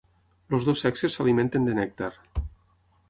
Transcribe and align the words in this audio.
Els 0.57 0.69
dos 0.69 0.81
sexes 0.85 1.17
s'alimenten 1.19 1.69
de 1.69 1.77
nèctar. 1.81 2.11